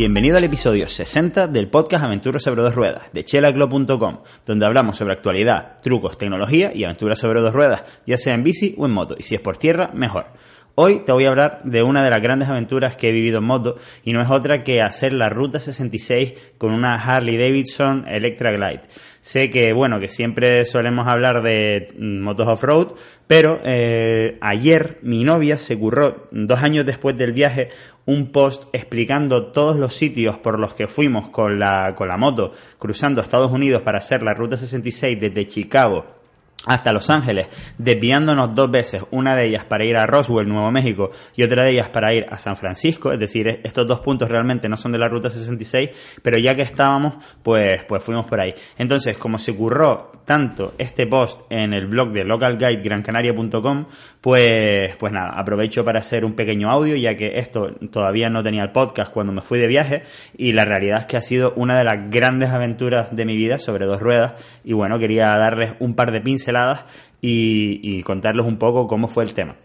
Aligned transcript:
Bienvenido 0.00 0.38
al 0.38 0.44
episodio 0.44 0.88
60 0.88 1.46
del 1.48 1.68
podcast 1.68 2.04
Aventuras 2.04 2.42
sobre 2.42 2.62
dos 2.62 2.74
ruedas 2.74 3.02
de 3.12 3.22
chelaclo.com, 3.22 4.20
donde 4.46 4.64
hablamos 4.64 4.96
sobre 4.96 5.12
actualidad, 5.12 5.82
trucos, 5.82 6.16
tecnología 6.16 6.72
y 6.74 6.84
aventuras 6.84 7.18
sobre 7.18 7.42
dos 7.42 7.52
ruedas, 7.52 7.84
ya 8.06 8.16
sea 8.16 8.32
en 8.32 8.42
bici 8.42 8.74
o 8.78 8.86
en 8.86 8.92
moto, 8.92 9.14
y 9.18 9.24
si 9.24 9.34
es 9.34 9.42
por 9.42 9.58
tierra, 9.58 9.90
mejor. 9.92 10.28
Hoy 10.74 11.02
te 11.04 11.12
voy 11.12 11.26
a 11.26 11.28
hablar 11.28 11.60
de 11.64 11.82
una 11.82 12.02
de 12.02 12.08
las 12.08 12.22
grandes 12.22 12.48
aventuras 12.48 12.96
que 12.96 13.10
he 13.10 13.12
vivido 13.12 13.40
en 13.40 13.44
moto 13.44 13.76
y 14.02 14.14
no 14.14 14.22
es 14.22 14.30
otra 14.30 14.64
que 14.64 14.80
hacer 14.80 15.12
la 15.12 15.28
Ruta 15.28 15.60
66 15.60 16.32
con 16.56 16.72
una 16.72 16.94
Harley 16.94 17.36
Davidson 17.36 18.06
Electra 18.08 18.52
Glide. 18.52 18.80
Sé 19.20 19.50
que, 19.50 19.74
bueno, 19.74 20.00
que 20.00 20.08
siempre 20.08 20.64
solemos 20.64 21.06
hablar 21.06 21.42
de 21.42 21.92
mm, 21.98 22.20
motos 22.20 22.48
off-road, 22.48 22.94
pero 23.26 23.60
eh, 23.64 24.38
ayer 24.40 24.98
mi 25.02 25.24
novia 25.24 25.58
se 25.58 25.78
curró, 25.78 26.28
dos 26.30 26.62
años 26.62 26.86
después 26.86 27.18
del 27.18 27.32
viaje, 27.32 27.68
un 28.06 28.32
post 28.32 28.64
explicando 28.72 29.46
todos 29.46 29.76
los 29.76 29.94
sitios 29.94 30.38
por 30.38 30.58
los 30.58 30.74
que 30.74 30.86
fuimos 30.86 31.28
con 31.28 31.58
la, 31.58 31.94
con 31.96 32.08
la 32.08 32.16
moto 32.16 32.52
cruzando 32.78 33.20
Estados 33.20 33.52
Unidos 33.52 33.82
para 33.82 33.98
hacer 33.98 34.22
la 34.22 34.34
Ruta 34.34 34.56
66 34.56 35.20
desde 35.20 35.46
Chicago 35.46 36.19
hasta 36.66 36.92
Los 36.92 37.08
Ángeles, 37.08 37.48
desviándonos 37.78 38.54
dos 38.54 38.70
veces, 38.70 39.02
una 39.10 39.34
de 39.34 39.46
ellas 39.46 39.64
para 39.64 39.84
ir 39.84 39.96
a 39.96 40.06
Roswell, 40.06 40.46
Nuevo 40.46 40.70
México, 40.70 41.10
y 41.34 41.42
otra 41.42 41.64
de 41.64 41.70
ellas 41.70 41.88
para 41.88 42.12
ir 42.12 42.26
a 42.30 42.38
San 42.38 42.56
Francisco, 42.56 43.12
es 43.12 43.18
decir, 43.18 43.60
estos 43.64 43.86
dos 43.86 44.00
puntos 44.00 44.28
realmente 44.28 44.68
no 44.68 44.76
son 44.76 44.92
de 44.92 44.98
la 44.98 45.08
Ruta 45.08 45.30
66, 45.30 46.20
pero 46.22 46.36
ya 46.38 46.54
que 46.54 46.62
estábamos, 46.62 47.14
pues, 47.42 47.82
pues 47.84 48.02
fuimos 48.02 48.26
por 48.26 48.40
ahí. 48.40 48.54
Entonces, 48.76 49.16
como 49.16 49.38
se 49.38 49.54
curró 49.56 50.12
tanto 50.26 50.74
este 50.78 51.06
post 51.06 51.40
en 51.50 51.72
el 51.72 51.86
blog 51.86 52.12
de 52.12 52.24
localguidegrancanaria.com, 52.24 53.86
pues, 54.20 54.94
pues 54.96 55.12
nada, 55.12 55.30
aprovecho 55.30 55.84
para 55.84 56.00
hacer 56.00 56.24
un 56.24 56.34
pequeño 56.34 56.70
audio, 56.70 56.94
ya 56.94 57.16
que 57.16 57.38
esto 57.38 57.72
todavía 57.90 58.28
no 58.28 58.42
tenía 58.42 58.62
el 58.62 58.70
podcast 58.70 59.12
cuando 59.12 59.32
me 59.32 59.40
fui 59.40 59.58
de 59.58 59.66
viaje, 59.66 60.02
y 60.36 60.52
la 60.52 60.64
realidad 60.64 61.00
es 61.00 61.06
que 61.06 61.16
ha 61.16 61.22
sido 61.22 61.54
una 61.56 61.78
de 61.78 61.84
las 61.84 62.10
grandes 62.10 62.50
aventuras 62.50 63.16
de 63.16 63.24
mi 63.24 63.34
vida 63.34 63.58
sobre 63.58 63.86
dos 63.86 64.00
ruedas, 64.00 64.34
y 64.62 64.74
bueno, 64.74 64.98
quería 64.98 65.36
darles 65.36 65.72
un 65.80 65.94
par 65.94 66.12
de 66.12 66.20
pinceladas 66.50 66.84
y, 67.22 68.02
contarles 68.02 68.46
un 68.46 68.56
poco 68.56 68.86
cómo 68.86 69.08
fue 69.08 69.24
el 69.24 69.34
tema. 69.34 69.56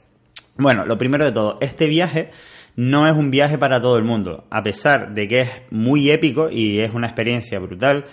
Bueno, 0.58 0.86
lo 0.86 0.98
primero 0.98 1.26
de 1.26 1.32
todo, 1.32 1.58
este 1.62 1.88
viaje 1.88 2.30
no 2.76 3.08
es 3.08 3.16
un 3.16 3.32
viaje 3.32 3.58
para 3.58 3.82
todo 3.82 3.98
el 3.98 4.04
mundo. 4.04 4.46
A 4.50 4.62
pesar 4.64 5.14
de 5.14 5.28
que 5.28 5.42
es 5.42 5.50
muy 5.72 6.12
épico 6.12 6.50
y 6.50 6.80
es 6.80 6.94
una 6.94 7.08
experiencia 7.08 7.60
brutal, 7.60 8.06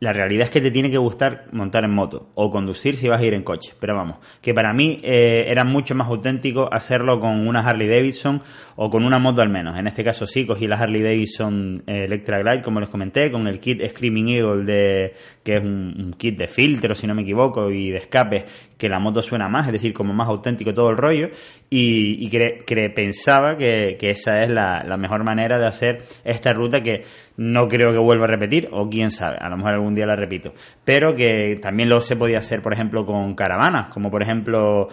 la 0.00 0.12
realidad 0.12 0.44
es 0.44 0.50
que 0.50 0.60
te 0.60 0.70
tiene 0.70 0.90
que 0.90 0.98
gustar 0.98 1.46
montar 1.52 1.84
en 1.84 1.92
moto 1.92 2.28
o 2.34 2.50
conducir 2.50 2.94
si 2.94 3.08
vas 3.08 3.20
a 3.20 3.24
ir 3.24 3.32
en 3.32 3.42
coche. 3.42 3.72
Pero 3.80 3.96
vamos, 3.96 4.18
que 4.42 4.52
para 4.52 4.72
mí 4.72 5.00
eh, 5.02 5.46
era 5.48 5.64
mucho 5.64 5.94
más 5.94 6.08
auténtico 6.08 6.68
hacerlo 6.72 7.20
con 7.20 7.46
una 7.46 7.60
Harley 7.60 7.88
Davidson 7.88 8.42
o 8.76 8.90
con 8.90 9.04
una 9.04 9.18
moto 9.18 9.40
al 9.40 9.48
menos. 9.48 9.78
En 9.78 9.86
este 9.86 10.04
caso 10.04 10.26
sí, 10.26 10.46
cogí 10.46 10.66
la 10.66 10.76
Harley 10.76 11.02
Davidson 11.02 11.84
eh, 11.86 12.04
Electra 12.04 12.40
Glide, 12.40 12.62
como 12.62 12.80
les 12.80 12.88
comenté, 12.88 13.30
con 13.30 13.46
el 13.46 13.60
kit 13.60 13.82
Screaming 13.86 14.28
Eagle 14.28 14.64
de 14.64 15.14
que 15.44 15.56
es 15.56 15.62
un, 15.62 16.14
kit 16.16 16.38
de 16.38 16.48
filtro, 16.48 16.94
si 16.94 17.06
no 17.06 17.14
me 17.14 17.22
equivoco, 17.22 17.70
y 17.70 17.90
de 17.90 17.98
escape, 17.98 18.46
que 18.78 18.88
la 18.88 18.98
moto 18.98 19.22
suena 19.22 19.48
más, 19.48 19.66
es 19.66 19.74
decir, 19.74 19.92
como 19.92 20.14
más 20.14 20.26
auténtico 20.26 20.72
todo 20.72 20.90
el 20.90 20.96
rollo, 20.96 21.28
y, 21.68 22.16
y 22.18 22.88
pensaba 22.88 23.56
que, 23.58 23.96
esa 24.00 24.42
es 24.42 24.50
la, 24.50 24.96
mejor 24.96 25.22
manera 25.22 25.58
de 25.58 25.66
hacer 25.66 26.02
esta 26.24 26.52
ruta 26.54 26.82
que 26.82 27.02
no 27.36 27.68
creo 27.68 27.92
que 27.92 27.98
vuelva 27.98 28.24
a 28.24 28.28
repetir, 28.28 28.68
o 28.72 28.88
quién 28.88 29.10
sabe, 29.10 29.36
a 29.38 29.50
lo 29.50 29.58
mejor 29.58 29.74
algún 29.74 29.94
día 29.94 30.06
la 30.06 30.16
repito, 30.16 30.54
pero 30.82 31.14
que 31.14 31.58
también 31.60 31.90
lo 31.90 32.00
se 32.00 32.16
podía 32.16 32.38
hacer, 32.38 32.62
por 32.62 32.72
ejemplo, 32.72 33.04
con 33.04 33.34
caravanas, 33.34 33.88
como 33.92 34.10
por 34.10 34.22
ejemplo, 34.22 34.88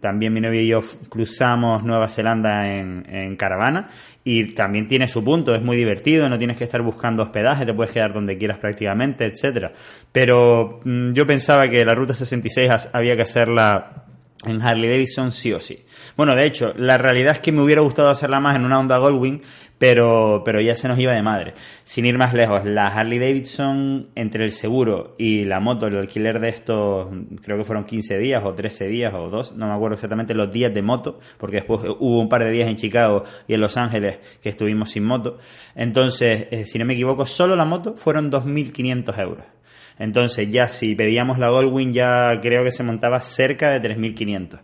también 0.00 0.32
mi 0.34 0.40
novio 0.42 0.60
y 0.60 0.68
yo 0.68 0.82
cruzamos 1.08 1.84
Nueva 1.84 2.08
Zelanda 2.08 2.70
en, 2.70 3.06
en 3.08 3.36
caravana, 3.36 3.88
y 4.24 4.54
también 4.54 4.88
tiene 4.88 5.06
su 5.06 5.22
punto, 5.22 5.54
es 5.54 5.62
muy 5.62 5.76
divertido, 5.76 6.28
no 6.30 6.38
tienes 6.38 6.56
que 6.56 6.64
estar 6.64 6.80
buscando 6.80 7.22
hospedaje, 7.22 7.66
te 7.66 7.74
puedes 7.74 7.92
quedar 7.92 8.14
donde 8.14 8.38
quieras 8.38 8.58
prácticamente, 8.58 9.26
etcétera. 9.26 9.72
Pero 10.10 10.80
mm, 10.84 11.12
yo 11.12 11.26
pensaba 11.26 11.68
que 11.68 11.84
la 11.84 11.94
ruta 11.94 12.14
66 12.14 12.88
había 12.92 13.16
que 13.16 13.22
hacerla 13.22 14.04
en 14.46 14.62
Harley 14.62 14.88
Davidson 14.88 15.32
sí 15.32 15.52
o 15.52 15.60
sí. 15.60 15.84
Bueno, 16.16 16.34
de 16.34 16.46
hecho, 16.46 16.74
la 16.76 16.98
realidad 16.98 17.34
es 17.34 17.38
que 17.40 17.52
me 17.52 17.62
hubiera 17.62 17.80
gustado 17.80 18.08
hacerla 18.08 18.40
más 18.40 18.56
en 18.56 18.64
una 18.64 18.78
Honda 18.78 18.98
Goldwing, 18.98 19.42
pero, 19.78 20.42
pero 20.44 20.60
ya 20.60 20.76
se 20.76 20.88
nos 20.88 20.98
iba 20.98 21.12
de 21.12 21.22
madre. 21.22 21.54
Sin 21.84 22.06
ir 22.06 22.16
más 22.16 22.32
lejos, 22.32 22.64
la 22.64 22.86
Harley 22.86 23.18
Davidson, 23.18 24.08
entre 24.14 24.44
el 24.44 24.52
seguro 24.52 25.14
y 25.18 25.44
la 25.44 25.60
moto, 25.60 25.86
el 25.86 25.96
alquiler 25.96 26.40
de 26.40 26.48
estos, 26.48 27.08
creo 27.42 27.58
que 27.58 27.64
fueron 27.64 27.84
15 27.84 28.18
días 28.18 28.44
o 28.44 28.54
13 28.54 28.88
días 28.88 29.12
o 29.14 29.28
dos, 29.28 29.52
no 29.52 29.66
me 29.66 29.74
acuerdo 29.74 29.94
exactamente 29.96 30.34
los 30.34 30.52
días 30.52 30.72
de 30.72 30.82
moto, 30.82 31.18
porque 31.38 31.56
después 31.56 31.80
hubo 31.98 32.20
un 32.20 32.28
par 32.28 32.44
de 32.44 32.50
días 32.50 32.68
en 32.68 32.76
Chicago 32.76 33.24
y 33.48 33.54
en 33.54 33.60
Los 33.60 33.76
Ángeles 33.76 34.18
que 34.42 34.48
estuvimos 34.48 34.90
sin 34.90 35.04
moto. 35.04 35.38
Entonces, 35.74 36.46
eh, 36.50 36.64
si 36.66 36.78
no 36.78 36.84
me 36.84 36.94
equivoco, 36.94 37.26
solo 37.26 37.56
la 37.56 37.64
moto 37.64 37.94
fueron 37.96 38.30
2.500 38.30 39.18
euros. 39.18 39.53
Entonces 39.98 40.50
ya 40.50 40.68
si 40.68 40.94
pedíamos 40.94 41.38
la 41.38 41.50
Goldwing 41.50 41.92
ya 41.92 42.40
creo 42.40 42.64
que 42.64 42.72
se 42.72 42.82
montaba 42.82 43.20
cerca 43.20 43.70
de 43.70 43.80
3.500. 43.80 44.60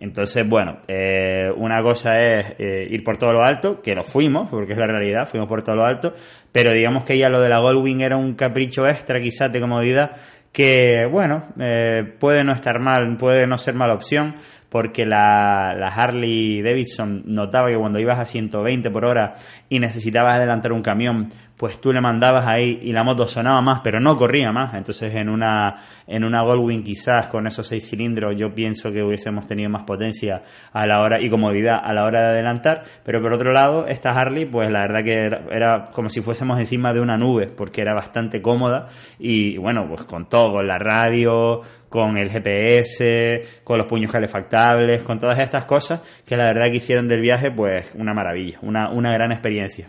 Entonces, 0.00 0.46
bueno, 0.48 0.78
eh, 0.86 1.50
una 1.56 1.82
cosa 1.82 2.22
es 2.22 2.54
eh, 2.58 2.86
ir 2.90 3.02
por 3.02 3.16
todo 3.16 3.32
lo 3.32 3.42
alto, 3.42 3.80
que 3.82 3.94
lo 3.94 4.04
fuimos, 4.04 4.48
porque 4.48 4.72
es 4.72 4.78
la 4.78 4.86
realidad, 4.86 5.26
fuimos 5.26 5.48
por 5.48 5.62
todo 5.62 5.76
lo 5.76 5.84
alto, 5.84 6.12
pero 6.52 6.72
digamos 6.72 7.04
que 7.04 7.18
ya 7.18 7.28
lo 7.28 7.40
de 7.40 7.48
la 7.48 7.58
Goldwing 7.58 8.02
era 8.02 8.16
un 8.16 8.34
capricho 8.34 8.86
extra 8.86 9.20
quizás 9.20 9.52
de 9.52 9.60
comodidad 9.60 10.12
que, 10.52 11.08
bueno, 11.10 11.44
eh, 11.58 12.04
puede 12.18 12.44
no 12.44 12.52
estar 12.52 12.78
mal, 12.80 13.16
puede 13.16 13.46
no 13.46 13.58
ser 13.58 13.74
mala 13.74 13.94
opción, 13.94 14.34
porque 14.68 15.06
la, 15.06 15.74
la, 15.76 15.88
Harley 15.88 16.62
Davidson 16.62 17.22
notaba 17.26 17.68
que 17.68 17.76
cuando 17.76 17.98
ibas 17.98 18.18
a 18.18 18.24
120 18.24 18.90
por 18.90 19.04
hora 19.04 19.34
y 19.68 19.78
necesitabas 19.78 20.36
adelantar 20.36 20.72
un 20.72 20.82
camión, 20.82 21.30
pues 21.58 21.80
tú 21.80 21.92
le 21.92 22.00
mandabas 22.00 22.46
ahí 22.46 22.78
y 22.82 22.92
la 22.92 23.02
moto 23.02 23.26
sonaba 23.26 23.60
más, 23.60 23.80
pero 23.82 23.98
no 23.98 24.16
corría 24.16 24.52
más. 24.52 24.74
Entonces 24.74 25.12
en 25.16 25.28
una, 25.28 25.82
en 26.06 26.22
una 26.22 26.42
Goldwing 26.42 26.84
quizás 26.84 27.26
con 27.26 27.48
esos 27.48 27.66
seis 27.66 27.90
cilindros 27.90 28.36
yo 28.36 28.54
pienso 28.54 28.92
que 28.92 29.02
hubiésemos 29.02 29.46
tenido 29.46 29.68
más 29.68 29.82
potencia 29.82 30.42
a 30.72 30.86
la 30.86 31.00
hora 31.02 31.20
y 31.20 31.28
comodidad 31.28 31.80
a 31.82 31.92
la 31.92 32.04
hora 32.04 32.20
de 32.20 32.26
adelantar. 32.28 32.84
Pero 33.04 33.20
por 33.20 33.32
otro 33.32 33.52
lado, 33.52 33.88
esta 33.88 34.12
Harley, 34.12 34.46
pues 34.46 34.70
la 34.70 34.82
verdad 34.82 35.02
que 35.02 35.24
era, 35.50 35.90
como 35.90 36.08
si 36.08 36.20
fuésemos 36.20 36.60
encima 36.60 36.94
de 36.94 37.00
una 37.00 37.18
nube, 37.18 37.48
porque 37.48 37.80
era 37.80 37.92
bastante 37.92 38.40
cómoda 38.40 38.88
y 39.18 39.58
bueno, 39.58 39.84
pues 39.88 40.04
con 40.04 40.28
todo, 40.28 40.52
con 40.52 40.68
la 40.68 40.78
radio, 40.78 41.62
con 41.88 42.18
el 42.18 42.30
GPS, 42.30 43.42
con 43.64 43.78
los 43.78 43.88
puños 43.88 44.12
calefactables, 44.12 45.02
con 45.02 45.18
todas 45.18 45.40
estas 45.40 45.64
cosas 45.64 46.02
que 46.24 46.36
la 46.36 46.44
verdad 46.44 46.66
que 46.70 46.76
hicieron 46.76 47.08
del 47.08 47.20
viaje 47.20 47.50
pues 47.50 47.96
una 47.96 48.14
maravilla, 48.14 48.58
una, 48.62 48.90
una 48.90 49.12
gran 49.12 49.32
experiencia. 49.32 49.88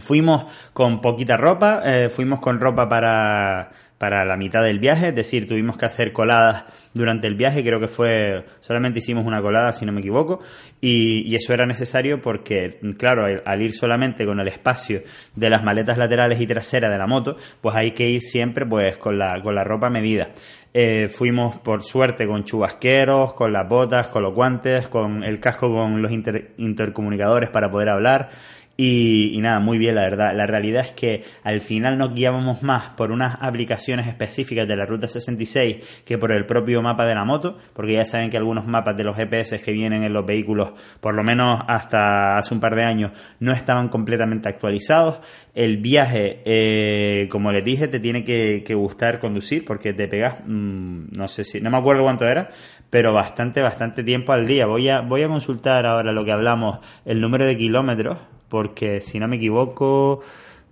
Fuimos 0.00 0.44
con 0.72 1.00
poquita 1.00 1.36
ropa, 1.36 1.82
eh, 1.84 2.08
fuimos 2.08 2.40
con 2.40 2.58
ropa 2.58 2.88
para, 2.88 3.70
para 3.98 4.24
la 4.24 4.36
mitad 4.36 4.62
del 4.62 4.80
viaje, 4.80 5.08
es 5.08 5.14
decir, 5.14 5.48
tuvimos 5.48 5.76
que 5.76 5.86
hacer 5.86 6.12
coladas 6.12 6.64
durante 6.94 7.26
el 7.26 7.36
viaje, 7.36 7.64
creo 7.64 7.80
que 7.80 7.88
fue, 7.88 8.44
solamente 8.60 8.98
hicimos 8.98 9.24
una 9.24 9.40
colada 9.40 9.72
si 9.72 9.86
no 9.86 9.92
me 9.92 10.00
equivoco, 10.00 10.40
y, 10.80 11.34
eso 11.34 11.54
era 11.54 11.64
necesario 11.64 12.20
porque, 12.20 12.80
claro, 12.98 13.24
al, 13.44 13.62
ir 13.62 13.72
solamente 13.72 14.26
con 14.26 14.40
el 14.40 14.48
espacio 14.48 15.02
de 15.34 15.48
las 15.48 15.64
maletas 15.64 15.96
laterales 15.96 16.40
y 16.40 16.46
traseras 16.46 16.90
de 16.90 16.98
la 16.98 17.06
moto, 17.06 17.36
pues 17.60 17.74
hay 17.76 17.92
que 17.92 18.08
ir 18.08 18.20
siempre 18.20 18.66
pues 18.66 18.98
con 18.98 19.18
la, 19.18 19.40
con 19.42 19.54
la 19.54 19.64
ropa 19.64 19.90
medida. 19.90 20.30
Eh, 20.74 21.08
fuimos 21.08 21.56
por 21.56 21.82
suerte 21.82 22.26
con 22.26 22.44
chubasqueros, 22.44 23.32
con 23.34 23.52
las 23.52 23.68
botas, 23.68 24.08
con 24.08 24.22
los 24.22 24.34
guantes, 24.34 24.88
con 24.88 25.24
el 25.24 25.40
casco 25.40 25.72
con 25.72 26.02
los 26.02 26.10
intercomunicadores 26.12 27.48
para 27.48 27.70
poder 27.70 27.88
hablar 27.88 28.30
y, 28.76 29.38
nada, 29.40 29.60
muy 29.60 29.78
bien, 29.78 29.94
la 29.94 30.02
verdad. 30.02 30.34
La 30.34 30.46
realidad 30.46 30.84
es 30.84 30.90
que 30.92 31.22
al 31.44 31.60
final 31.60 31.96
nos 31.96 32.12
guiábamos 32.12 32.64
más 32.64 32.90
por 32.90 33.12
unas 33.12 33.38
aplicaciones 33.40 34.08
específicas 34.08 34.66
de 34.66 34.76
la 34.76 34.84
Ruta 34.84 35.06
66 35.06 36.02
que 36.04 36.18
por 36.18 36.32
el 36.32 36.44
propio 36.44 36.82
mapa 36.82 37.06
de 37.06 37.14
la 37.14 37.24
moto, 37.24 37.56
porque 37.72 37.92
ya 37.92 38.04
saben 38.04 38.30
que 38.30 38.36
algunos 38.36 38.66
mapas 38.66 38.96
de 38.96 39.04
los 39.04 39.16
GPS 39.16 39.60
que 39.60 39.72
vienen 39.72 40.02
en 40.02 40.12
los 40.12 40.26
vehículos, 40.26 40.72
por 41.00 41.14
lo 41.14 41.22
menos 41.22 41.60
hasta 41.68 42.36
hace 42.36 42.52
un 42.52 42.58
par 42.58 42.74
de 42.74 42.82
años, 42.82 43.12
no 43.38 43.52
estaban 43.52 43.88
completamente 43.88 44.48
actualizados. 44.48 45.20
El 45.54 45.76
viaje, 45.76 46.42
eh, 46.44 47.28
como 47.30 47.52
les 47.52 47.64
dije, 47.64 47.86
te 47.86 48.00
tiene 48.00 48.24
que, 48.24 48.74
gustar 48.74 49.20
conducir 49.20 49.64
porque 49.64 49.92
te 49.92 50.08
pegas, 50.08 50.40
mm, 50.44 51.12
no 51.12 51.28
sé 51.28 51.44
si, 51.44 51.60
no 51.60 51.70
me 51.70 51.76
acuerdo 51.76 52.02
cuánto 52.02 52.26
era, 52.26 52.50
pero 52.90 53.12
bastante, 53.12 53.62
bastante 53.62 54.02
tiempo 54.02 54.32
al 54.32 54.46
día. 54.46 54.66
Voy 54.66 54.88
a, 54.88 55.00
voy 55.00 55.22
a 55.22 55.28
consultar 55.28 55.86
ahora 55.86 56.12
lo 56.12 56.24
que 56.24 56.32
hablamos, 56.32 56.80
el 57.04 57.20
número 57.20 57.44
de 57.44 57.56
kilómetros 57.56 58.33
porque 58.48 59.00
si 59.00 59.18
no 59.18 59.28
me 59.28 59.36
equivoco, 59.36 60.20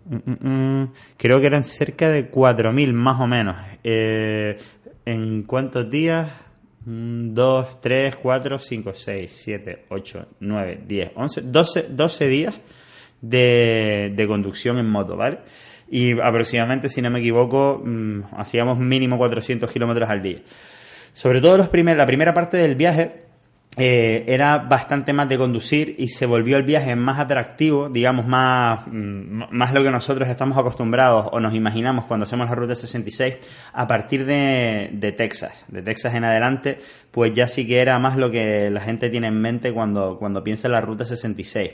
mm, 0.06 0.16
mm, 0.16 0.48
mm, 0.48 0.92
creo 1.16 1.40
que 1.40 1.46
eran 1.46 1.64
cerca 1.64 2.10
de 2.10 2.30
4.000 2.30 2.92
más 2.92 3.20
o 3.20 3.26
menos. 3.26 3.56
Eh, 3.82 4.58
¿En 5.04 5.42
cuántos 5.42 5.90
días? 5.90 6.28
2, 6.84 7.80
3, 7.80 8.16
4, 8.16 8.58
5, 8.58 8.92
6, 8.94 9.32
7, 9.32 9.84
8, 9.88 10.26
9, 10.40 10.80
10, 10.86 11.12
11, 11.14 11.40
12, 11.42 11.86
12 11.90 12.28
días 12.28 12.60
de, 13.20 14.12
de 14.14 14.26
conducción 14.26 14.78
en 14.78 14.90
moto, 14.90 15.16
¿vale? 15.16 15.38
Y 15.92 16.18
aproximadamente, 16.20 16.88
si 16.88 17.02
no 17.02 17.10
me 17.10 17.20
equivoco, 17.20 17.84
hacíamos 18.36 18.78
mínimo 18.78 19.18
400 19.18 19.70
kilómetros 19.70 20.08
al 20.08 20.22
día. 20.22 20.38
Sobre 21.12 21.40
todo 21.40 21.58
los 21.58 21.68
primer, 21.68 21.98
la 21.98 22.06
primera 22.06 22.32
parte 22.32 22.56
del 22.56 22.74
viaje 22.74 23.21
eh, 23.78 24.24
era 24.26 24.58
bastante 24.58 25.14
más 25.14 25.30
de 25.30 25.38
conducir 25.38 25.94
y 25.98 26.08
se 26.08 26.26
volvió 26.26 26.58
el 26.58 26.62
viaje 26.62 26.94
más 26.94 27.18
atractivo, 27.18 27.88
digamos, 27.88 28.26
más, 28.26 28.86
mm, 28.86 29.44
más 29.50 29.72
lo 29.72 29.82
que 29.82 29.90
nosotros 29.90 30.28
estamos 30.28 30.58
acostumbrados 30.58 31.28
o 31.32 31.40
nos 31.40 31.54
imaginamos 31.54 32.04
cuando 32.04 32.24
hacemos 32.24 32.50
la 32.50 32.54
Ruta 32.54 32.74
66 32.74 33.36
a 33.72 33.86
partir 33.86 34.26
de, 34.26 34.90
de 34.92 35.12
Texas. 35.12 35.64
De 35.68 35.80
Texas 35.80 36.14
en 36.14 36.24
adelante, 36.24 36.80
pues 37.10 37.32
ya 37.32 37.46
sí 37.46 37.66
que 37.66 37.80
era 37.80 37.98
más 37.98 38.18
lo 38.18 38.30
que 38.30 38.68
la 38.68 38.80
gente 38.80 39.08
tiene 39.08 39.28
en 39.28 39.40
mente 39.40 39.72
cuando, 39.72 40.18
cuando 40.18 40.44
piensa 40.44 40.68
en 40.68 40.72
la 40.72 40.82
Ruta 40.82 41.06
66. 41.06 41.70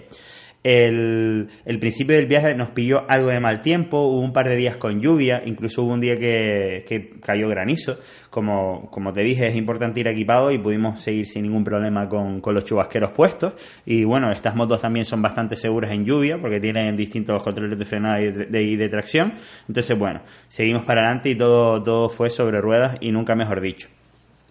El, 0.70 1.48
principio 1.80 2.14
del 2.14 2.26
viaje 2.26 2.54
nos 2.54 2.68
pilló 2.68 3.06
algo 3.08 3.28
de 3.28 3.40
mal 3.40 3.62
tiempo, 3.62 4.02
hubo 4.02 4.20
un 4.20 4.34
par 4.34 4.50
de 4.50 4.54
días 4.54 4.76
con 4.76 5.00
lluvia, 5.00 5.42
incluso 5.46 5.82
hubo 5.82 5.94
un 5.94 6.00
día 6.00 6.18
que, 6.18 7.14
cayó 7.22 7.48
granizo. 7.48 7.98
Como, 8.28 8.90
como, 8.90 9.14
te 9.14 9.22
dije, 9.22 9.48
es 9.48 9.56
importante 9.56 10.00
ir 10.00 10.08
equipado 10.08 10.50
y 10.50 10.58
pudimos 10.58 11.00
seguir 11.00 11.24
sin 11.24 11.44
ningún 11.44 11.64
problema 11.64 12.06
con, 12.06 12.42
los 12.44 12.64
chubasqueros 12.66 13.12
puestos. 13.12 13.54
Y 13.86 14.04
bueno, 14.04 14.30
estas 14.30 14.54
motos 14.54 14.82
también 14.82 15.06
son 15.06 15.22
bastante 15.22 15.56
seguras 15.56 15.90
en 15.90 16.04
lluvia 16.04 16.38
porque 16.38 16.60
tienen 16.60 16.94
distintos 16.98 17.42
controles 17.42 17.78
de 17.78 17.86
frenada 17.86 18.20
y 18.20 18.30
de, 18.30 18.76
de 18.76 18.88
tracción. 18.90 19.32
Entonces, 19.68 19.98
bueno, 19.98 20.20
seguimos 20.48 20.84
para 20.84 21.00
adelante 21.00 21.30
y 21.30 21.34
todo, 21.34 21.82
todo 21.82 22.10
fue 22.10 22.28
sobre 22.28 22.60
ruedas 22.60 22.98
y 23.00 23.10
nunca 23.10 23.34
mejor 23.34 23.62
dicho. 23.62 23.88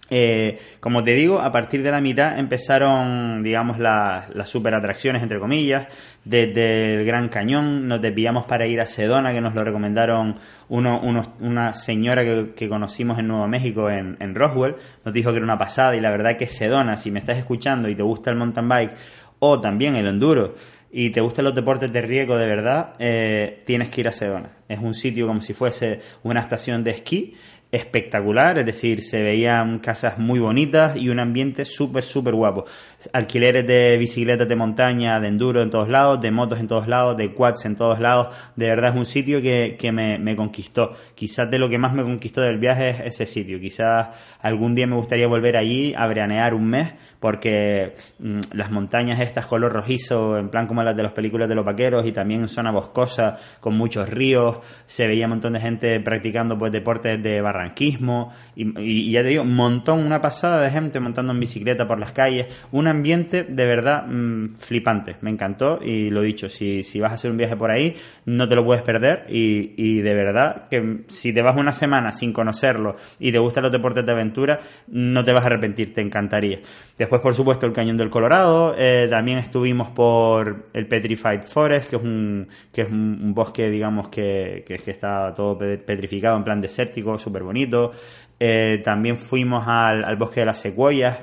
Eh, 0.09 0.59
como 0.79 1.03
te 1.03 1.13
digo, 1.13 1.41
a 1.41 1.51
partir 1.51 1.83
de 1.83 1.91
la 1.91 1.99
mitad 1.99 2.39
empezaron, 2.39 3.43
digamos, 3.43 3.77
las, 3.77 4.27
super 4.45 4.73
atracciones, 4.73 5.21
entre 5.21 5.39
comillas. 5.39 5.87
Desde 6.23 6.95
el 6.95 7.05
Gran 7.05 7.29
Cañón 7.29 7.87
nos 7.87 8.01
desviamos 8.01 8.45
para 8.45 8.67
ir 8.67 8.79
a 8.79 8.85
Sedona, 8.85 9.33
que 9.33 9.41
nos 9.41 9.53
lo 9.53 9.63
recomendaron 9.63 10.33
uno, 10.69 11.01
una 11.39 11.75
señora 11.75 12.23
que, 12.23 12.69
conocimos 12.69 13.19
en 13.19 13.27
Nuevo 13.27 13.47
México, 13.47 13.89
en, 13.89 14.35
Roswell. 14.35 14.75
Nos 15.03 15.13
dijo 15.13 15.31
que 15.31 15.37
era 15.37 15.45
una 15.45 15.57
pasada 15.57 15.95
y 15.95 16.01
la 16.01 16.11
verdad 16.11 16.37
que 16.37 16.47
Sedona, 16.47 16.97
si 16.97 17.11
me 17.11 17.19
estás 17.19 17.37
escuchando 17.37 17.89
y 17.89 17.95
te 17.95 18.03
gusta 18.03 18.29
el 18.29 18.37
mountain 18.37 18.67
bike 18.67 18.91
o 19.39 19.59
también 19.59 19.95
el 19.95 20.07
enduro 20.07 20.55
y 20.89 21.09
te 21.09 21.21
gustan 21.21 21.45
los 21.45 21.53
deportes 21.53 21.91
de 21.91 22.01
riesgo 22.01 22.37
de 22.37 22.47
verdad, 22.47 22.93
eh, 22.97 23.63
tienes 23.65 23.89
que 23.89 24.01
ir 24.01 24.07
a 24.07 24.13
Sedona. 24.13 24.51
Es 24.67 24.79
un 24.79 24.93
sitio 24.93 25.27
como 25.27 25.41
si 25.41 25.53
fuese 25.53 25.99
una 26.23 26.39
estación 26.39 26.83
de 26.83 26.91
esquí 26.91 27.35
espectacular, 27.71 28.57
es 28.57 28.65
decir, 28.65 29.01
se 29.03 29.21
veían 29.21 29.79
casas 29.79 30.17
muy 30.17 30.39
bonitas 30.39 30.97
y 30.97 31.09
un 31.09 31.19
ambiente 31.19 31.65
súper, 31.65 32.03
súper 32.03 32.33
guapo. 32.33 32.65
Alquileres 33.13 33.67
de 33.67 33.95
bicicletas 33.97 34.47
de 34.47 34.55
montaña, 34.55 35.19
de 35.19 35.27
enduro 35.27 35.61
en 35.61 35.69
todos 35.69 35.87
lados, 35.87 36.19
de 36.19 36.31
motos 36.31 36.59
en 36.59 36.67
todos 36.67 36.87
lados, 36.87 37.15
de 37.15 37.33
quads 37.33 37.65
en 37.65 37.75
todos 37.75 37.99
lados. 37.99 38.35
De 38.55 38.67
verdad 38.67 38.91
es 38.91 38.97
un 38.97 39.05
sitio 39.05 39.41
que, 39.41 39.75
que 39.77 39.91
me, 39.91 40.35
conquistó. 40.35 40.93
Quizás 41.13 41.49
de 41.51 41.59
lo 41.59 41.69
que 41.69 41.77
más 41.77 41.93
me 41.93 42.03
conquistó 42.03 42.41
del 42.41 42.57
viaje 42.57 42.89
es 42.89 42.99
ese 43.21 43.25
sitio. 43.27 43.59
Quizás 43.59 44.09
algún 44.41 44.73
día 44.73 44.87
me 44.87 44.95
gustaría 44.95 45.27
volver 45.27 45.57
allí 45.57 45.93
a 45.95 46.07
breanear 46.07 46.53
un 46.53 46.65
mes 46.65 46.93
porque 47.19 47.95
mm, 48.19 48.39
las 48.53 48.71
montañas 48.71 49.19
estas 49.19 49.45
color 49.45 49.73
rojizo, 49.73 50.37
en 50.37 50.49
plan 50.49 50.67
como 50.67 50.83
las 50.83 50.95
de 50.95 51.03
las 51.03 51.11
películas 51.11 51.49
de 51.49 51.55
los 51.55 51.65
vaqueros 51.65 52.05
y 52.05 52.11
también 52.11 52.47
zona 52.47 52.71
boscosa 52.71 53.37
con 53.59 53.75
muchos 53.75 54.09
ríos, 54.09 54.57
se 54.85 55.07
veía 55.07 55.25
un 55.25 55.31
montón 55.31 55.53
de 55.53 55.59
gente 55.59 55.99
practicando 55.99 56.57
pues 56.57 56.71
deportes 56.71 57.21
de 57.21 57.41
barranquismo 57.41 58.31
y, 58.55 59.11
ya 59.11 59.21
te 59.23 59.29
digo, 59.29 59.43
un 59.43 59.55
montón, 59.55 60.05
una 60.05 60.21
pasada 60.21 60.61
de 60.61 60.69
gente 60.69 60.99
montando 60.99 61.33
en 61.33 61.39
bicicleta 61.39 61.87
por 61.87 61.99
las 61.99 62.11
calles, 62.11 62.47
ambiente 62.87 63.43
de 63.43 63.65
verdad 63.65 64.05
mm, 64.07 64.55
flipante, 64.55 65.17
me 65.21 65.29
encantó 65.29 65.79
y 65.83 66.09
lo 66.09 66.21
dicho, 66.21 66.49
si, 66.49 66.83
si 66.83 66.99
vas 66.99 67.11
a 67.11 67.13
hacer 67.15 67.31
un 67.31 67.37
viaje 67.37 67.55
por 67.55 67.71
ahí, 67.71 67.95
no 68.25 68.47
te 68.47 68.55
lo 68.55 68.65
puedes 68.65 68.83
perder 68.83 69.25
y, 69.29 69.73
y 69.77 70.01
de 70.01 70.13
verdad 70.13 70.67
que 70.69 71.03
si 71.07 71.33
te 71.33 71.41
vas 71.41 71.55
una 71.57 71.73
semana 71.73 72.11
sin 72.11 72.33
conocerlo 72.33 72.95
y 73.19 73.31
te 73.31 73.39
gustan 73.39 73.63
los 73.63 73.71
deportes 73.71 74.05
de 74.05 74.11
aventura, 74.11 74.59
no 74.87 75.23
te 75.23 75.33
vas 75.33 75.43
a 75.43 75.47
arrepentir, 75.47 75.93
te 75.93 76.01
encantaría. 76.01 76.59
Después, 76.97 77.21
por 77.21 77.35
supuesto, 77.35 77.65
el 77.65 77.73
Cañón 77.73 77.97
del 77.97 78.09
Colorado. 78.09 78.75
Eh, 78.77 79.07
también 79.09 79.37
estuvimos 79.37 79.89
por 79.89 80.65
el 80.73 80.87
Petrified 80.87 81.43
Forest, 81.43 81.89
que 81.89 81.95
es 81.95 82.01
un, 82.01 82.47
que 82.71 82.81
es 82.81 82.89
un, 82.89 83.33
bosque, 83.33 83.69
digamos, 83.69 84.09
que, 84.09 84.63
que, 84.65 84.75
está 84.75 85.33
todo 85.35 85.57
petrificado 85.57 86.37
en 86.37 86.43
plan 86.43 86.61
desértico, 86.61 87.19
súper 87.19 87.43
bonito. 87.43 87.91
Eh, 88.39 88.81
también 88.83 89.17
fuimos 89.17 89.67
al, 89.67 90.15
bosque 90.15 90.41
de 90.41 90.45
las 90.47 90.59
secuoyas. 90.59 91.17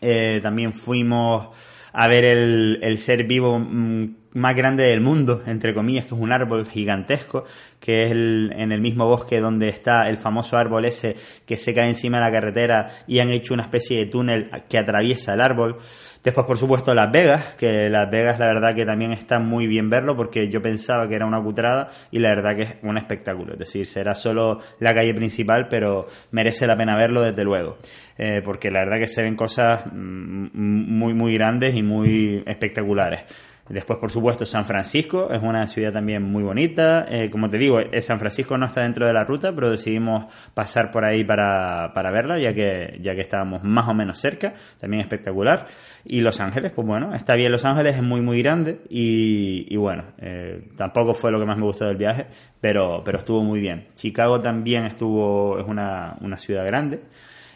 Eh, 0.00 0.40
también 0.42 0.72
fuimos 0.74 1.48
a 1.92 2.08
ver 2.08 2.24
el, 2.24 2.78
el 2.82 2.98
ser 2.98 3.24
vivo 3.24 3.58
mm, 3.58 4.17
más 4.34 4.54
grande 4.54 4.84
del 4.84 5.00
mundo, 5.00 5.42
entre 5.46 5.74
comillas, 5.74 6.04
que 6.04 6.14
es 6.14 6.20
un 6.20 6.32
árbol 6.32 6.66
gigantesco, 6.66 7.44
que 7.80 8.04
es 8.04 8.10
en 8.12 8.72
el 8.72 8.80
mismo 8.80 9.06
bosque 9.06 9.40
donde 9.40 9.68
está 9.68 10.08
el 10.08 10.16
famoso 10.16 10.56
árbol 10.56 10.84
ese 10.84 11.16
que 11.46 11.56
se 11.56 11.74
cae 11.74 11.88
encima 11.88 12.18
de 12.18 12.24
la 12.24 12.32
carretera 12.32 12.90
y 13.06 13.20
han 13.20 13.30
hecho 13.30 13.54
una 13.54 13.64
especie 13.64 13.98
de 13.98 14.06
túnel 14.06 14.50
que 14.68 14.78
atraviesa 14.78 15.34
el 15.34 15.40
árbol. 15.40 15.78
Después, 16.22 16.46
por 16.46 16.58
supuesto, 16.58 16.94
Las 16.94 17.12
Vegas, 17.12 17.54
que 17.54 17.88
Las 17.88 18.10
Vegas 18.10 18.38
la 18.38 18.46
verdad 18.46 18.74
que 18.74 18.84
también 18.84 19.12
está 19.12 19.38
muy 19.38 19.66
bien 19.66 19.88
verlo 19.88 20.16
porque 20.16 20.48
yo 20.48 20.60
pensaba 20.60 21.08
que 21.08 21.14
era 21.14 21.24
una 21.24 21.40
cutrada 21.40 21.88
y 22.10 22.18
la 22.18 22.30
verdad 22.30 22.56
que 22.56 22.62
es 22.62 22.74
un 22.82 22.98
espectáculo. 22.98 23.52
Es 23.52 23.60
decir, 23.60 23.86
será 23.86 24.14
solo 24.14 24.60
la 24.80 24.92
calle 24.92 25.14
principal, 25.14 25.68
pero 25.68 26.06
merece 26.32 26.66
la 26.66 26.76
pena 26.76 26.96
verlo 26.96 27.22
desde 27.22 27.44
luego. 27.44 27.78
Eh, 28.18 28.42
porque 28.44 28.70
la 28.70 28.80
verdad 28.80 28.98
que 28.98 29.06
se 29.06 29.22
ven 29.22 29.36
cosas 29.36 29.86
mm, 29.86 30.48
muy, 30.52 31.14
muy 31.14 31.34
grandes 31.34 31.76
y 31.76 31.82
muy 31.82 32.42
espectaculares. 32.46 33.22
Después, 33.68 33.98
por 33.98 34.10
supuesto, 34.10 34.46
San 34.46 34.64
Francisco 34.64 35.28
es 35.30 35.42
una 35.42 35.66
ciudad 35.66 35.92
también 35.92 36.22
muy 36.22 36.42
bonita. 36.42 37.04
Eh, 37.08 37.28
como 37.30 37.50
te 37.50 37.58
digo, 37.58 37.80
eh, 37.80 38.00
San 38.00 38.18
Francisco 38.18 38.56
no 38.56 38.66
está 38.66 38.82
dentro 38.82 39.06
de 39.06 39.12
la 39.12 39.24
ruta, 39.24 39.54
pero 39.54 39.70
decidimos 39.70 40.32
pasar 40.54 40.90
por 40.90 41.04
ahí 41.04 41.22
para, 41.22 41.92
para 41.94 42.10
verla, 42.10 42.38
ya 42.38 42.54
que, 42.54 42.98
ya 43.02 43.14
que 43.14 43.20
estábamos 43.20 43.62
más 43.64 43.86
o 43.88 43.94
menos 43.94 44.18
cerca. 44.18 44.54
También 44.80 45.02
espectacular. 45.02 45.66
Y 46.04 46.22
Los 46.22 46.40
Ángeles, 46.40 46.72
pues 46.72 46.86
bueno, 46.86 47.14
está 47.14 47.34
bien. 47.34 47.52
Los 47.52 47.66
Ángeles 47.66 47.96
es 47.96 48.02
muy, 48.02 48.22
muy 48.22 48.42
grande 48.42 48.80
y, 48.88 49.76
bueno, 49.76 50.04
eh, 50.18 50.70
tampoco 50.76 51.12
fue 51.12 51.30
lo 51.30 51.38
que 51.38 51.44
más 51.44 51.58
me 51.58 51.64
gustó 51.64 51.84
del 51.84 51.96
viaje, 51.96 52.26
pero, 52.60 53.02
pero 53.04 53.18
estuvo 53.18 53.42
muy 53.42 53.60
bien. 53.60 53.88
Chicago 53.94 54.40
también 54.40 54.84
estuvo, 54.84 55.58
es 55.58 55.66
una, 55.66 56.16
una 56.22 56.38
ciudad 56.38 56.64
grande. 56.66 57.00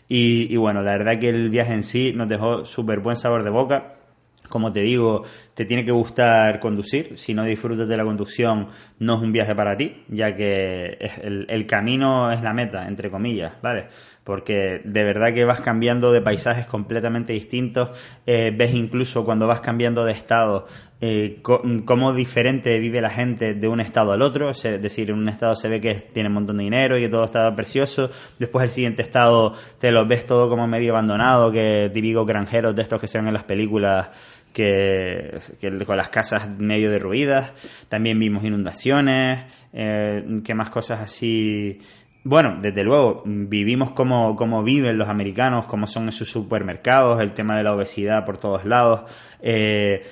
Y, 0.09 0.53
y 0.53 0.57
bueno, 0.59 0.83
la 0.83 0.93
verdad 0.93 1.19
que 1.19 1.31
el 1.31 1.49
viaje 1.49 1.73
en 1.73 1.83
sí 1.83 2.13
nos 2.15 2.29
dejó 2.29 2.67
súper 2.67 3.01
buen 3.01 3.17
sabor 3.17 3.45
de 3.45 3.51
boca 3.51 3.95
como 4.53 4.71
te 4.71 4.81
digo, 4.81 5.25
te 5.55 5.65
tiene 5.65 5.83
que 5.83 5.93
gustar 5.93 6.61
conducir. 6.61 7.17
Si 7.17 7.33
no 7.33 7.43
disfrutas 7.43 7.89
de 7.89 7.97
la 7.97 8.05
conducción, 8.05 8.67
no 8.99 9.15
es 9.15 9.23
un 9.23 9.33
viaje 9.33 9.55
para 9.55 9.79
ti, 9.79 10.05
ya 10.09 10.37
que 10.37 10.99
el, 11.23 11.67
camino 11.67 12.31
es 12.31 12.43
la 12.43 12.53
meta, 12.53 12.87
entre 12.87 13.11
comillas, 13.11 13.55
¿vale? 13.63 13.87
Porque 14.25 14.83
de 14.85 15.05
verdad 15.05 15.33
que 15.33 15.47
vas 15.47 15.63
cambiando 15.63 16.13
de 16.13 16.21
paisajes 16.21 16.67
completamente 16.67 17.33
distintos. 17.33 17.91
Eh, 18.27 18.53
ves 18.55 18.75
incluso 18.75 19.25
cuando 19.25 19.47
vas 19.47 19.63
cambiando 19.63 20.05
de 20.05 20.13
estado 20.13 20.67
eh, 21.05 21.41
cómo 21.43 22.13
diferente 22.13 22.79
vive 22.79 23.01
la 23.01 23.11
gente 23.11 23.55
de 23.55 23.67
un 23.67 23.81
estado 23.81 24.13
al 24.13 24.23
otro. 24.23 24.51
Es 24.51 24.63
decir, 24.63 25.11
en 25.11 25.17
un 25.17 25.29
estado 25.29 25.57
se 25.57 25.69
ve 25.69 25.81
que 25.81 25.95
tiene 25.95 26.29
un 26.29 26.35
montón 26.35 26.59
de 26.59 26.63
dinero 26.63 26.97
y 26.97 27.01
que 27.01 27.09
todo 27.09 27.25
está 27.25 27.53
precioso. 27.57 28.09
Después 28.39 28.63
el 28.63 28.71
siguiente 28.71 29.03
estado 29.03 29.53
te 29.81 29.91
lo 29.91 30.07
ves 30.07 30.25
todo 30.27 30.49
como 30.49 30.69
medio 30.69 30.93
abandonado, 30.93 31.51
que 31.51 31.91
típicos 31.93 32.25
granjeros 32.25 32.77
de 32.77 32.83
estos 32.83 33.01
que 33.01 33.09
se 33.09 33.19
ven 33.19 33.27
en 33.27 33.35
las 33.35 33.43
películas 33.43 34.11
que, 34.53 35.41
con 35.87 35.97
las 35.97 36.09
casas 36.09 36.49
medio 36.59 36.91
derruidas, 36.91 37.53
también 37.89 38.19
vimos 38.19 38.45
inundaciones, 38.45 39.45
eh, 39.73 40.25
que 40.45 40.55
más 40.55 40.71
cosas 40.71 41.01
así. 41.01 41.81
Bueno, 42.25 42.57
desde 42.61 42.85
luego, 42.85 43.23
vivimos 43.27 43.91
como, 43.91 44.37
como 44.37 44.63
viven 44.63 44.97
los 44.97 45.09
americanos, 45.09 45.67
cómo 45.67 45.89
son 45.89 46.05
en 46.05 46.13
sus 46.13 46.31
supermercados, 46.31 47.21
el 47.21 47.33
tema 47.33 47.57
de 47.57 47.65
la 47.65 47.75
obesidad 47.75 48.25
por 48.25 48.39
todos 48.39 48.65
lados. 48.65 49.11
Eh, 49.41 50.05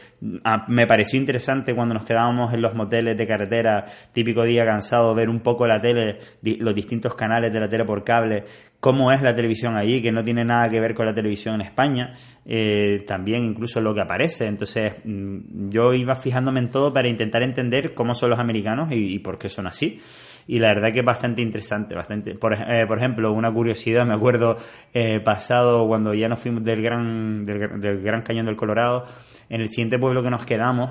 me 0.69 0.87
pareció 0.89 1.21
interesante 1.21 1.75
cuando 1.75 1.95
nos 1.95 2.05
quedábamos 2.05 2.53
en 2.53 2.63
los 2.63 2.75
moteles 2.75 3.17
de 3.17 3.27
carretera, 3.29 3.85
típico 4.13 4.43
día 4.43 4.65
cansado, 4.65 5.15
ver 5.15 5.31
un 5.31 5.39
poco 5.41 5.67
la 5.69 5.81
tele, 5.81 6.19
los 6.43 6.75
distintos 6.75 7.15
canales 7.15 7.53
de 7.53 7.61
la 7.61 7.69
tele 7.69 7.85
por 7.85 8.03
cable, 8.03 8.45
cómo 8.81 9.13
es 9.13 9.23
la 9.23 9.35
televisión 9.35 9.77
allí, 9.77 10.03
que 10.03 10.11
no 10.11 10.25
tiene 10.25 10.45
nada 10.45 10.69
que 10.69 10.81
ver 10.81 10.95
con 10.95 11.07
la 11.07 11.15
televisión 11.15 11.55
en 11.55 11.61
España, 11.63 12.15
eh, 12.45 13.05
también 13.07 13.45
incluso 13.45 13.81
lo 13.81 13.95
que 13.95 14.01
aparece. 14.01 14.47
Entonces 14.47 14.95
mm, 15.05 15.69
yo 15.71 15.95
iba 15.95 16.17
fijándome 16.17 16.61
en 16.61 16.71
todo 16.71 16.93
para 16.93 17.09
intentar 17.09 17.43
entender 17.43 17.95
cómo 17.95 18.15
son 18.15 18.31
los 18.31 18.39
americanos 18.39 18.89
y, 18.91 19.19
por 19.21 19.39
qué 19.39 19.49
son 19.49 19.67
así. 19.67 20.01
Y 20.51 20.59
la 20.59 20.75
verdad 20.75 20.93
que 20.93 20.99
es 20.99 21.05
bastante 21.05 21.43
interesante, 21.43 21.95
bastante. 21.95 22.35
Por, 22.35 22.55
eh, 22.55 22.83
ejemplo, 22.83 23.33
una 23.33 23.53
curiosidad, 23.53 24.05
me 24.05 24.15
acuerdo 24.15 24.57
eh, 24.93 25.21
pasado 25.21 25.87
cuando 25.87 26.13
ya 26.13 26.29
nos 26.29 26.41
fuimos 26.41 26.65
del 26.65 26.83
gran, 26.83 27.47
del, 27.47 28.03
gran 28.03 28.23
cañón 28.23 28.47
del 28.47 28.57
Colorado, 28.57 29.07
en 29.49 29.61
el 29.61 29.69
siguiente 29.69 29.97
pueblo 29.97 30.25
que 30.25 30.31
nos 30.31 30.45
quedamos, 30.45 30.91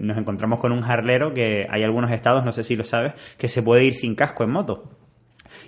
nos 0.00 0.18
encontramos 0.18 0.58
con 0.58 0.72
un 0.72 0.82
jarlero 0.82 1.32
que 1.32 1.68
hay 1.70 1.84
algunos 1.84 2.10
estados, 2.10 2.44
no 2.44 2.50
sé 2.50 2.64
si 2.64 2.74
lo 2.74 2.82
sabes, 2.82 3.12
que 3.38 3.46
se 3.46 3.62
puede 3.62 3.84
ir 3.84 3.94
sin 3.94 4.16
casco 4.16 4.42
en 4.42 4.50
moto. 4.50 5.03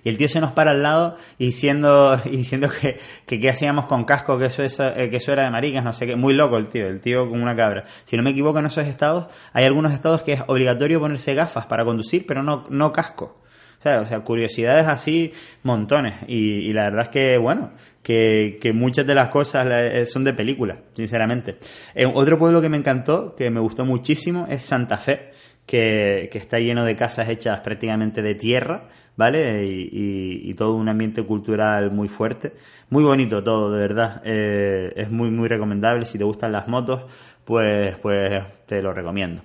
Y 0.04 0.08
el 0.08 0.18
tío 0.18 0.28
se 0.28 0.40
nos 0.40 0.52
para 0.52 0.72
al 0.72 0.82
lado 0.82 1.16
diciendo, 1.38 2.16
diciendo 2.24 2.68
que, 2.68 2.98
qué 3.26 3.48
hacíamos 3.48 3.86
con 3.86 4.04
casco, 4.04 4.38
que 4.38 4.46
eso, 4.46 4.62
es, 4.62 4.78
eh, 4.80 5.08
que 5.10 5.16
eso 5.16 5.32
era 5.32 5.44
de 5.44 5.50
maricas, 5.50 5.84
no 5.84 5.92
sé 5.92 6.06
qué. 6.06 6.16
Muy 6.16 6.34
loco 6.34 6.56
el 6.56 6.68
tío, 6.68 6.86
el 6.86 7.00
tío 7.00 7.28
con 7.28 7.42
una 7.42 7.56
cabra. 7.56 7.84
Si 8.04 8.16
no 8.16 8.22
me 8.22 8.30
equivoco, 8.30 8.58
en 8.58 8.66
esos 8.66 8.86
estados 8.86 9.26
hay 9.52 9.64
algunos 9.64 9.92
estados 9.92 10.22
que 10.22 10.34
es 10.34 10.42
obligatorio 10.46 11.00
ponerse 11.00 11.34
gafas 11.34 11.66
para 11.66 11.84
conducir, 11.84 12.26
pero 12.26 12.42
no, 12.42 12.64
no 12.70 12.92
casco. 12.92 13.40
O 13.78 13.82
sea, 13.82 14.00
o 14.00 14.06
sea 14.06 14.20
curiosidades 14.20 14.86
así, 14.86 15.32
montones. 15.62 16.14
Y, 16.26 16.72
la 16.72 16.84
verdad 16.84 17.02
es 17.04 17.08
que, 17.10 17.38
bueno, 17.38 17.72
que, 18.02 18.72
muchas 18.74 19.06
de 19.06 19.14
las 19.14 19.28
cosas 19.28 19.66
eh, 19.70 20.06
son 20.06 20.24
de 20.24 20.32
película, 20.32 20.78
sinceramente. 20.94 21.58
Eh, 21.94 22.06
otro 22.06 22.38
pueblo 22.38 22.60
que 22.60 22.68
me 22.68 22.76
encantó, 22.76 23.34
que 23.34 23.50
me 23.50 23.60
gustó 23.60 23.84
muchísimo, 23.84 24.46
es 24.48 24.62
Santa 24.64 24.96
Fe, 24.96 25.32
que, 25.66 26.28
que 26.30 26.38
está 26.38 26.58
lleno 26.58 26.84
de 26.84 26.96
casas 26.96 27.28
hechas 27.28 27.60
prácticamente 27.60 28.22
de 28.22 28.34
tierra 28.34 28.88
¿vale? 29.16 29.64
Y, 29.66 30.54
todo 30.54 30.74
un 30.74 30.88
ambiente 30.88 31.22
cultural 31.22 31.90
muy 31.90 32.08
fuerte. 32.08 32.54
Muy 32.88 33.04
bonito 33.04 33.42
todo, 33.42 33.70
de 33.70 33.80
verdad. 33.80 34.22
Eh, 34.24 34.92
es 34.96 35.10
muy, 35.10 35.30
muy 35.30 35.48
recomendable. 35.48 36.04
Si 36.06 36.16
te 36.16 36.24
gustan 36.24 36.52
las 36.52 36.66
motos, 36.68 37.04
pues, 37.44 37.96
pues 37.96 38.42
te 38.66 38.80
lo 38.82 38.92
recomiendo. 38.92 39.42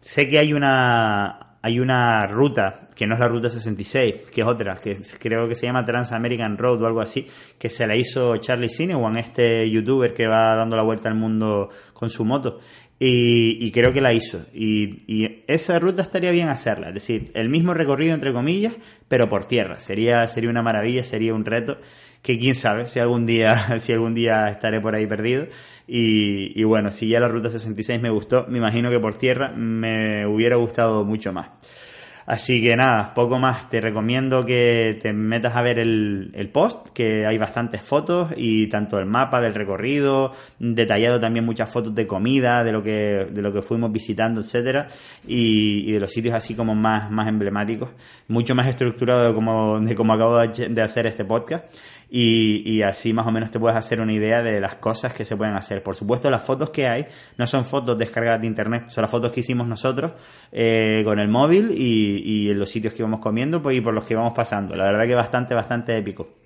Sé 0.00 0.28
que 0.28 0.38
hay 0.38 0.52
una, 0.52 1.56
hay 1.62 1.78
una 1.78 2.26
ruta, 2.26 2.88
que 2.94 3.06
no 3.06 3.14
es 3.14 3.20
la 3.20 3.28
ruta 3.28 3.48
66, 3.48 4.30
que 4.34 4.40
es 4.40 4.46
otra, 4.46 4.74
que 4.76 4.98
creo 5.18 5.48
que 5.48 5.54
se 5.54 5.66
llama 5.66 5.84
Trans 5.84 6.12
American 6.12 6.58
Road 6.58 6.82
o 6.82 6.86
algo 6.86 7.00
así, 7.00 7.26
que 7.58 7.70
se 7.70 7.86
la 7.86 7.94
hizo 7.96 8.36
Charlie 8.38 8.68
Cinewan, 8.68 9.16
este 9.16 9.70
youtuber 9.70 10.12
que 10.12 10.26
va 10.26 10.56
dando 10.56 10.76
la 10.76 10.82
vuelta 10.82 11.08
al 11.08 11.14
mundo 11.14 11.70
con 11.92 12.10
su 12.10 12.24
moto. 12.24 12.58
Y, 13.04 13.72
creo 13.72 13.92
que 13.92 14.00
la 14.00 14.12
hizo. 14.12 14.46
Y, 14.54 15.42
esa 15.48 15.80
ruta 15.80 16.02
estaría 16.02 16.30
bien 16.30 16.48
hacerla. 16.48 16.88
Es 16.88 16.94
decir, 16.94 17.32
el 17.34 17.48
mismo 17.48 17.74
recorrido, 17.74 18.14
entre 18.14 18.32
comillas, 18.32 18.74
pero 19.08 19.28
por 19.28 19.44
tierra. 19.46 19.80
Sería, 19.80 20.28
sería 20.28 20.50
una 20.50 20.62
maravilla, 20.62 21.02
sería 21.02 21.34
un 21.34 21.44
reto 21.44 21.78
que 22.22 22.38
quién 22.38 22.54
sabe 22.54 22.86
si 22.86 23.00
algún 23.00 23.26
día, 23.26 23.76
si 23.80 23.92
algún 23.92 24.14
día 24.14 24.48
estaré 24.48 24.80
por 24.80 24.94
ahí 24.94 25.06
perdido. 25.08 25.48
Y, 25.88 26.52
y 26.54 26.62
bueno, 26.62 26.92
si 26.92 27.08
ya 27.08 27.18
la 27.18 27.26
ruta 27.26 27.50
66 27.50 28.00
me 28.00 28.10
gustó, 28.10 28.46
me 28.48 28.58
imagino 28.58 28.88
que 28.88 29.00
por 29.00 29.16
tierra 29.16 29.48
me 29.48 30.24
hubiera 30.24 30.54
gustado 30.54 31.04
mucho 31.04 31.32
más. 31.32 31.48
Así 32.26 32.62
que 32.62 32.76
nada, 32.76 33.14
poco 33.14 33.38
más. 33.38 33.68
Te 33.68 33.80
recomiendo 33.80 34.44
que 34.44 34.98
te 35.02 35.12
metas 35.12 35.56
a 35.56 35.62
ver 35.62 35.78
el, 35.78 36.50
post, 36.52 36.88
que 36.90 37.26
hay 37.26 37.38
bastantes 37.38 37.82
fotos 37.82 38.32
y 38.36 38.68
tanto 38.68 38.98
el 38.98 39.06
mapa 39.06 39.40
del 39.40 39.54
recorrido, 39.54 40.32
detallado 40.58 41.18
también 41.18 41.44
muchas 41.44 41.70
fotos 41.70 41.94
de 41.94 42.06
comida, 42.06 42.64
de 42.64 42.72
lo 42.72 42.82
que, 42.82 43.28
de 43.30 43.42
lo 43.42 43.52
que 43.52 43.62
fuimos 43.62 43.90
visitando, 43.92 44.40
etcétera, 44.40 44.88
y, 45.26 45.92
de 45.92 46.00
los 46.00 46.10
sitios 46.12 46.34
así 46.34 46.54
como 46.54 46.74
más, 46.74 47.10
más 47.10 47.28
emblemáticos, 47.28 47.90
mucho 48.28 48.54
más 48.54 48.68
estructurado 48.68 49.28
de 49.28 49.34
como, 49.34 49.80
de 49.80 49.94
como 49.94 50.12
acabo 50.12 50.38
de 50.38 50.82
hacer 50.82 51.06
este 51.06 51.24
podcast 51.24 51.64
y, 52.14 52.82
así 52.82 53.14
más 53.14 53.26
o 53.26 53.32
menos 53.32 53.50
te 53.50 53.58
puedes 53.58 53.76
hacer 53.76 53.98
una 54.00 54.12
idea 54.12 54.42
de 54.42 54.60
las 54.60 54.74
cosas 54.76 55.14
que 55.14 55.24
se 55.24 55.34
pueden 55.34 55.54
hacer. 55.54 55.82
Por 55.82 55.96
supuesto, 55.96 56.30
las 56.30 56.42
fotos 56.42 56.68
que 56.68 56.86
hay 56.86 57.06
no 57.38 57.46
son 57.46 57.64
fotos 57.64 57.96
descargadas 57.96 58.42
de 58.42 58.46
internet, 58.48 58.84
son 58.88 59.02
las 59.02 59.10
fotos 59.10 59.32
que 59.32 59.40
hicimos 59.40 59.66
nosotros 59.66 60.12
eh, 60.52 61.00
con 61.06 61.18
el 61.18 61.28
móvil 61.28 61.70
y, 61.70 62.22
y, 62.22 62.50
en 62.50 62.58
los 62.58 62.68
sitios 62.68 62.92
que 62.92 63.00
íbamos 63.00 63.20
comiendo 63.20 63.62
pues, 63.62 63.78
y 63.78 63.80
por 63.80 63.94
los 63.94 64.04
que 64.04 64.12
íbamos 64.12 64.34
pasando. 64.34 64.74
La 64.76 64.84
verdad 64.84 65.06
que 65.06 65.14
bastante, 65.14 65.54
bastante 65.54 65.96
épico. 65.96 66.41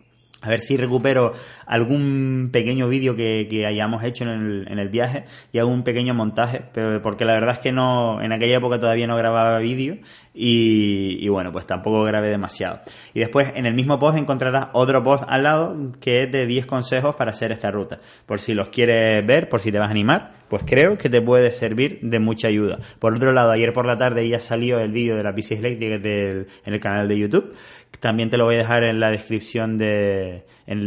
A 0.46 0.48
ver 0.48 0.60
si 0.60 0.76
recupero 0.76 1.32
algún 1.66 2.50
pequeño 2.52 2.88
vídeo 2.88 3.16
que, 3.16 3.66
hayamos 3.66 4.04
hecho 4.04 4.22
en 4.22 4.78
el, 4.78 4.88
viaje 4.88 5.24
y 5.52 5.58
hago 5.58 5.70
un 5.70 5.82
pequeño 5.82 6.14
montaje, 6.14 6.62
pero 6.72 7.02
porque 7.02 7.24
la 7.24 7.32
verdad 7.32 7.54
es 7.54 7.58
que 7.58 7.72
no, 7.72 8.22
en 8.22 8.32
aquella 8.32 8.58
época 8.58 8.78
todavía 8.78 9.08
no 9.08 9.16
grababa 9.16 9.58
vídeo 9.58 9.96
y, 10.32 11.28
bueno, 11.28 11.50
pues 11.50 11.66
tampoco 11.66 12.04
grabé 12.04 12.28
demasiado. 12.28 12.80
Y 13.12 13.18
después 13.18 13.48
en 13.56 13.66
el 13.66 13.74
mismo 13.74 13.98
post 13.98 14.18
encontrarás 14.18 14.68
otro 14.72 15.02
post 15.02 15.24
al 15.26 15.42
lado 15.42 15.76
que 16.00 16.22
es 16.22 16.32
de 16.32 16.46
10 16.46 16.66
consejos 16.66 17.16
para 17.16 17.32
hacer 17.32 17.50
esta 17.50 17.72
ruta. 17.72 17.98
Por 18.24 18.38
si 18.38 18.54
los 18.54 18.68
quieres 18.68 19.26
ver, 19.26 19.48
por 19.48 19.58
si 19.58 19.72
te 19.72 19.78
vas 19.78 19.88
a 19.88 19.90
animar, 19.90 20.34
pues 20.48 20.62
creo 20.64 20.96
que 20.96 21.08
te 21.08 21.20
puede 21.20 21.50
servir 21.50 21.98
de 22.02 22.20
mucha 22.20 22.46
ayuda. 22.46 22.78
Por 23.00 23.14
otro 23.14 23.32
lado, 23.32 23.50
ayer 23.50 23.72
por 23.72 23.84
la 23.84 23.96
tarde 23.96 24.28
ya 24.28 24.38
salió 24.38 24.78
el 24.78 24.92
vídeo 24.92 25.16
de 25.16 25.24
la 25.24 25.32
bici 25.32 25.54
eléctrica 25.54 25.96
en 25.96 26.46
el 26.66 26.80
canal 26.80 27.08
de 27.08 27.18
YouTube 27.18 27.52
también 28.00 28.30
te 28.30 28.36
lo 28.36 28.44
voy 28.44 28.56
a 28.56 28.58
dejar 28.58 28.84
en 28.84 29.00
la 29.00 29.10
descripción 29.10 29.78
de. 29.78 30.35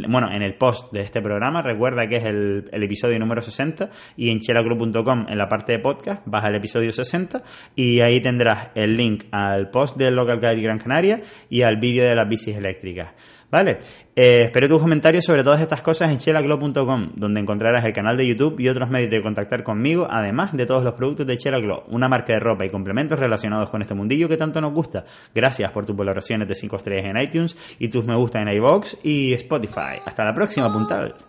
Bueno, 0.07 0.31
en 0.31 0.41
el 0.41 0.55
post 0.55 0.91
de 0.91 1.01
este 1.01 1.21
programa. 1.21 1.61
Recuerda 1.61 2.07
que 2.07 2.17
es 2.17 2.25
el, 2.25 2.69
episodio 2.71 3.19
número 3.19 3.41
60 3.41 3.89
y 4.17 4.29
en 4.29 4.39
chelaclub.com 4.39 5.27
en 5.29 5.37
la 5.37 5.47
parte 5.47 5.73
de 5.73 5.79
podcast 5.79 6.23
vas 6.25 6.43
al 6.43 6.55
episodio 6.55 6.91
60 6.91 7.43
y 7.75 7.99
ahí 8.01 8.19
tendrás 8.21 8.69
el 8.75 8.95
link 8.95 9.25
al 9.31 9.69
post 9.69 9.97
del 9.97 10.15
Local 10.15 10.39
Guide 10.39 10.61
Gran 10.61 10.79
Canaria 10.79 11.21
y 11.49 11.61
al 11.61 11.77
vídeo 11.77 12.03
de 12.05 12.15
las 12.15 12.27
bicis 12.27 12.55
eléctricas. 12.55 13.13
¿Vale? 13.51 13.79
Eh, 14.15 14.43
espero 14.43 14.67
tus 14.67 14.79
comentarios 14.79 15.25
sobre 15.25 15.43
todas 15.43 15.59
estas 15.59 15.81
cosas 15.81 16.11
en 16.11 16.19
chelaglo.com, 16.19 17.09
donde 17.15 17.39
encontrarás 17.39 17.83
el 17.85 17.93
canal 17.93 18.15
de 18.15 18.27
YouTube 18.27 18.59
y 18.59 18.69
otros 18.69 18.89
medios 18.89 19.09
de 19.09 19.21
contactar 19.21 19.63
conmigo, 19.63 20.07
además 20.09 20.55
de 20.55 20.65
todos 20.65 20.83
los 20.83 20.93
productos 20.93 21.25
de 21.25 21.37
Chelaglo, 21.37 21.83
una 21.87 22.07
marca 22.07 22.33
de 22.33 22.39
ropa 22.39 22.65
y 22.65 22.69
complementos 22.69 23.17
relacionados 23.17 23.69
con 23.69 23.81
este 23.81 23.95
mundillo 23.95 24.29
que 24.29 24.37
tanto 24.37 24.61
nos 24.61 24.73
gusta. 24.73 25.05
Gracias 25.33 25.71
por 25.71 25.85
tus 25.85 25.95
valoraciones 25.95 26.47
de 26.47 26.55
5 26.55 26.75
estrellas 26.75 27.05
en 27.05 27.21
iTunes 27.21 27.55
y 27.79 27.87
tus 27.87 28.05
me 28.05 28.15
gusta 28.15 28.41
en 28.41 28.49
iVoox 28.49 28.97
y 29.03 29.33
Spotify. 29.33 29.99
Hasta 30.05 30.23
la 30.23 30.33
próxima, 30.33 30.71
puntal. 30.71 31.28